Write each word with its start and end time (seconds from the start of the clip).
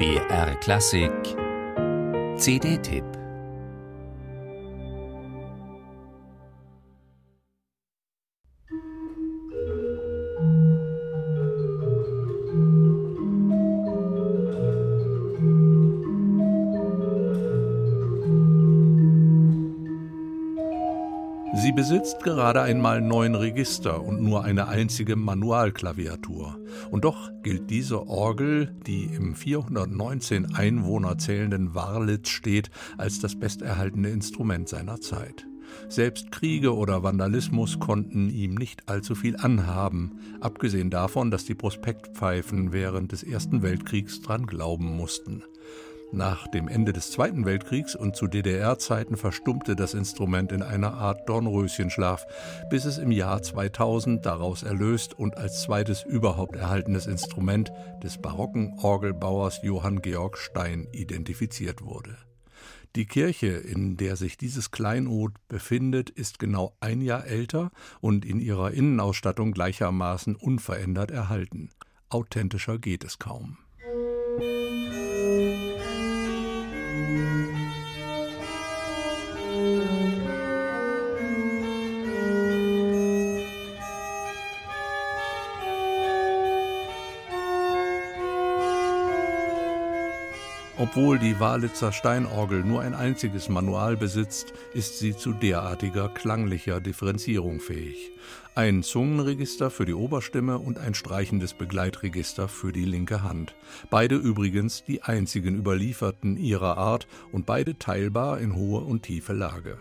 BR 0.00 0.54
Klassik. 0.62 1.36
CD-Tipp 2.38 3.19
Sie 21.52 21.72
besitzt 21.72 22.22
gerade 22.22 22.62
einmal 22.62 23.00
neun 23.00 23.34
Register 23.34 24.02
und 24.02 24.22
nur 24.22 24.44
eine 24.44 24.68
einzige 24.68 25.16
Manualklaviatur. 25.16 26.56
Und 26.92 27.04
doch 27.04 27.30
gilt 27.42 27.70
diese 27.70 28.06
Orgel, 28.06 28.72
die 28.86 29.04
im 29.06 29.34
419 29.34 30.54
Einwohner 30.54 31.18
zählenden 31.18 31.74
Warlitz 31.74 32.28
steht, 32.28 32.70
als 32.98 33.18
das 33.18 33.34
besterhaltene 33.34 34.10
Instrument 34.10 34.68
seiner 34.68 35.00
Zeit. 35.00 35.46
Selbst 35.88 36.30
Kriege 36.30 36.74
oder 36.74 37.02
Vandalismus 37.02 37.80
konnten 37.80 38.30
ihm 38.30 38.54
nicht 38.54 38.88
allzu 38.88 39.16
viel 39.16 39.36
anhaben, 39.36 40.20
abgesehen 40.40 40.90
davon, 40.90 41.32
dass 41.32 41.44
die 41.44 41.54
Prospektpfeifen 41.54 42.72
während 42.72 43.10
des 43.10 43.24
Ersten 43.24 43.62
Weltkriegs 43.62 44.22
dran 44.22 44.46
glauben 44.46 44.96
mussten. 44.96 45.42
Nach 46.12 46.48
dem 46.48 46.66
Ende 46.66 46.92
des 46.92 47.12
Zweiten 47.12 47.44
Weltkriegs 47.44 47.94
und 47.94 48.16
zu 48.16 48.26
DDR-Zeiten 48.26 49.16
verstummte 49.16 49.76
das 49.76 49.94
Instrument 49.94 50.50
in 50.50 50.60
einer 50.60 50.94
Art 50.94 51.28
Dornröschenschlaf, 51.28 52.26
bis 52.68 52.84
es 52.84 52.98
im 52.98 53.12
Jahr 53.12 53.42
2000 53.42 54.26
daraus 54.26 54.64
erlöst 54.64 55.16
und 55.16 55.36
als 55.36 55.62
zweites 55.62 56.02
überhaupt 56.02 56.56
erhaltenes 56.56 57.06
Instrument 57.06 57.70
des 58.02 58.18
barocken 58.18 58.76
Orgelbauers 58.82 59.60
Johann 59.62 60.02
Georg 60.02 60.36
Stein 60.36 60.88
identifiziert 60.92 61.82
wurde. 61.82 62.16
Die 62.96 63.06
Kirche, 63.06 63.46
in 63.46 63.96
der 63.96 64.16
sich 64.16 64.36
dieses 64.36 64.72
Kleinod 64.72 65.32
befindet, 65.46 66.10
ist 66.10 66.40
genau 66.40 66.74
ein 66.80 67.02
Jahr 67.02 67.24
älter 67.24 67.70
und 68.00 68.24
in 68.24 68.40
ihrer 68.40 68.72
Innenausstattung 68.72 69.52
gleichermaßen 69.52 70.34
unverändert 70.34 71.12
erhalten. 71.12 71.70
Authentischer 72.08 72.78
geht 72.80 73.04
es 73.04 73.20
kaum. 73.20 73.58
Música 76.90 77.59
Obwohl 90.80 91.18
die 91.18 91.38
Walitzer 91.38 91.92
Steinorgel 91.92 92.64
nur 92.64 92.80
ein 92.80 92.94
einziges 92.94 93.50
Manual 93.50 93.98
besitzt, 93.98 94.54
ist 94.72 94.98
sie 94.98 95.14
zu 95.14 95.34
derartiger 95.34 96.08
klanglicher 96.08 96.80
Differenzierung 96.80 97.60
fähig. 97.60 98.12
Ein 98.54 98.82
Zungenregister 98.82 99.70
für 99.70 99.84
die 99.84 99.92
Oberstimme 99.92 100.58
und 100.58 100.78
ein 100.78 100.94
streichendes 100.94 101.52
Begleitregister 101.52 102.48
für 102.48 102.72
die 102.72 102.86
linke 102.86 103.22
Hand. 103.22 103.54
Beide 103.90 104.14
übrigens 104.16 104.82
die 104.82 105.02
einzigen 105.02 105.54
überlieferten 105.54 106.38
ihrer 106.38 106.78
Art 106.78 107.06
und 107.30 107.44
beide 107.44 107.78
teilbar 107.78 108.40
in 108.40 108.54
hohe 108.54 108.80
und 108.80 109.02
tiefe 109.02 109.34
Lage. 109.34 109.76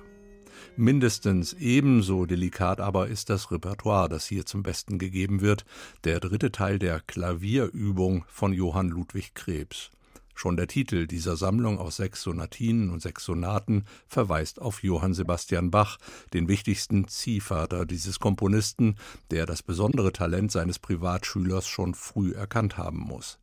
Mindestens 0.76 1.54
ebenso 1.54 2.26
delikat 2.26 2.82
aber 2.82 3.08
ist 3.08 3.30
das 3.30 3.52
Repertoire, 3.52 4.10
das 4.10 4.26
hier 4.26 4.46
zum 4.46 4.64
Besten 4.64 4.98
gegeben 4.98 5.40
wird, 5.40 5.64
der 6.04 6.20
dritte 6.20 6.52
Teil 6.52 6.78
der 6.78 7.00
Klavierübung 7.00 8.26
von 8.28 8.52
Johann 8.52 8.90
Ludwig 8.90 9.34
Krebs. 9.34 9.92
Schon 10.42 10.56
der 10.56 10.68
Titel 10.68 11.06
dieser 11.06 11.36
Sammlung 11.36 11.80
aus 11.80 11.98
sechs 11.98 12.22
Sonatinen 12.22 12.92
und 12.92 13.02
sechs 13.02 13.26
Sonaten 13.26 13.84
verweist 14.08 14.62
auf 14.62 14.84
Johann 14.84 15.14
Sebastian 15.14 15.70
Bach, 15.70 15.98
den 16.34 16.48
wichtigsten 16.48 17.10
Ziehvater 17.10 17.86
dieses 17.86 18.22
Komponisten, 18.22 18.96
der 19.32 19.46
das 19.46 19.62
besondere 19.62 20.14
Talent 20.14 20.54
seines 20.54 20.80
Privatschülers 20.80 21.68
schon 21.68 21.94
früh 21.94 22.32
erkannt 22.32 22.78
haben 22.78 23.00
muss. 23.00 23.38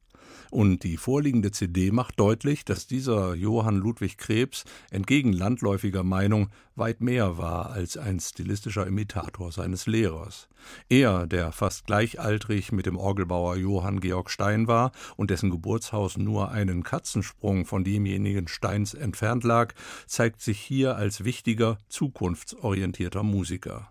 Und 0.50 0.82
die 0.82 0.96
vorliegende 0.96 1.50
CD 1.50 1.90
macht 1.90 2.18
deutlich, 2.18 2.64
dass 2.64 2.86
dieser 2.86 3.34
Johann 3.34 3.76
Ludwig 3.76 4.18
Krebs 4.18 4.64
entgegen 4.90 5.32
landläufiger 5.32 6.02
Meinung 6.02 6.50
weit 6.76 7.00
mehr 7.00 7.38
war 7.38 7.70
als 7.70 7.96
ein 7.96 8.20
stilistischer 8.20 8.86
Imitator 8.86 9.50
seines 9.50 9.86
Lehrers. 9.86 10.48
Er, 10.88 11.26
der 11.26 11.52
fast 11.52 11.86
gleichaltrig 11.86 12.72
mit 12.72 12.86
dem 12.86 12.96
Orgelbauer 12.96 13.56
Johann 13.56 14.00
Georg 14.00 14.30
Stein 14.30 14.66
war 14.66 14.92
und 15.16 15.30
dessen 15.30 15.50
Geburtshaus 15.50 16.16
nur 16.16 16.50
einen 16.50 16.82
Katzensprung 16.82 17.64
von 17.64 17.84
demjenigen 17.84 18.48
Steins 18.48 18.94
entfernt 18.94 19.44
lag, 19.44 19.74
zeigt 20.06 20.40
sich 20.40 20.60
hier 20.60 20.96
als 20.96 21.24
wichtiger, 21.24 21.78
zukunftsorientierter 21.88 23.22
Musiker. 23.22 23.88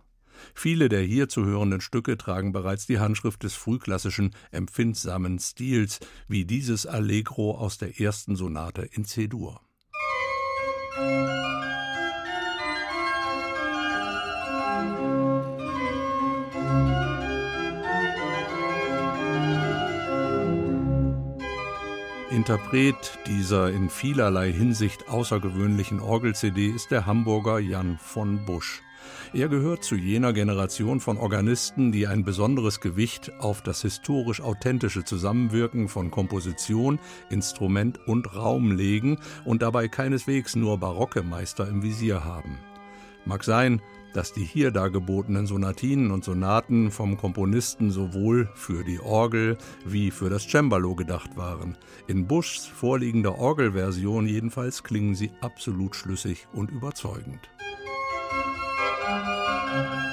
Viele 0.53 0.89
der 0.89 1.01
hier 1.01 1.29
zu 1.29 1.45
hörenden 1.45 1.81
Stücke 1.81 2.17
tragen 2.17 2.51
bereits 2.51 2.85
die 2.85 2.99
Handschrift 2.99 3.43
des 3.43 3.55
frühklassischen, 3.55 4.31
empfindsamen 4.51 5.39
Stils, 5.39 5.99
wie 6.27 6.45
dieses 6.45 6.85
Allegro 6.85 7.57
aus 7.57 7.77
der 7.77 7.99
ersten 7.99 8.35
Sonate 8.35 8.83
in 8.83 9.05
C-Dur. 9.05 9.61
Interpret 22.35 23.17
dieser 23.27 23.71
in 23.71 23.89
vielerlei 23.89 24.51
Hinsicht 24.51 25.07
außergewöhnlichen 25.07 26.01
Orgel-CD 26.01 26.67
ist 26.67 26.91
der 26.91 27.05
Hamburger 27.05 27.59
Jan 27.59 27.97
von 27.97 28.45
Busch. 28.45 28.83
Er 29.33 29.49
gehört 29.49 29.83
zu 29.83 29.95
jener 29.95 30.33
Generation 30.33 30.99
von 30.99 31.17
Organisten, 31.17 31.91
die 31.91 32.07
ein 32.07 32.23
besonderes 32.23 32.79
Gewicht 32.79 33.31
auf 33.39 33.61
das 33.61 33.81
historisch 33.81 34.41
authentische 34.41 35.03
Zusammenwirken 35.03 35.89
von 35.89 36.11
Komposition, 36.11 36.99
Instrument 37.29 37.99
und 38.07 38.35
Raum 38.35 38.71
legen 38.71 39.17
und 39.43 39.61
dabei 39.61 39.87
keineswegs 39.87 40.55
nur 40.55 40.77
barocke 40.77 41.23
Meister 41.23 41.67
im 41.67 41.83
Visier 41.83 42.23
haben. 42.23 42.57
Mag 43.25 43.43
sein, 43.43 43.81
dass 44.15 44.31
die 44.31 44.45
hier 44.45 44.71
dargebotenen 44.71 45.45
Sonatinen 45.45 46.11
und 46.11 46.23
Sonaten 46.23 46.89
vom 46.89 47.17
Komponisten 47.17 47.91
sowohl 47.91 48.49
für 48.55 48.83
die 48.85 49.01
Orgel 49.01 49.57
wie 49.85 50.09
für 50.09 50.29
das 50.29 50.47
Cembalo 50.47 50.95
gedacht 50.95 51.35
waren. 51.35 51.77
In 52.07 52.25
Buschs 52.25 52.65
vorliegender 52.65 53.37
Orgelversion 53.37 54.25
jedenfalls 54.25 54.83
klingen 54.83 55.15
sie 55.15 55.31
absolut 55.41 55.95
schlüssig 55.95 56.47
und 56.53 56.71
überzeugend. 56.71 57.49
Thank 59.75 59.93
you. 59.93 60.04